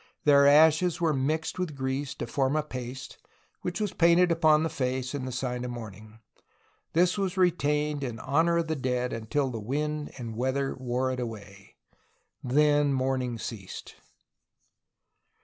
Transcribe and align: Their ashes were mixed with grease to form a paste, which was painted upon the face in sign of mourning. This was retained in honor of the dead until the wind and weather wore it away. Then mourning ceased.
Their 0.23 0.47
ashes 0.47 0.99
were 0.99 1.13
mixed 1.13 1.59
with 1.59 1.75
grease 1.75 2.15
to 2.15 2.25
form 2.25 2.55
a 2.55 2.63
paste, 2.63 3.19
which 3.61 3.79
was 3.79 3.93
painted 3.93 4.31
upon 4.31 4.63
the 4.63 4.69
face 4.69 5.13
in 5.13 5.31
sign 5.31 5.63
of 5.63 5.69
mourning. 5.69 6.17
This 6.93 7.19
was 7.19 7.37
retained 7.37 8.03
in 8.03 8.17
honor 8.19 8.57
of 8.57 8.67
the 8.67 8.75
dead 8.75 9.13
until 9.13 9.51
the 9.51 9.59
wind 9.59 10.11
and 10.17 10.35
weather 10.35 10.73
wore 10.73 11.11
it 11.11 11.19
away. 11.19 11.75
Then 12.43 12.91
mourning 12.93 13.37
ceased. 13.37 13.93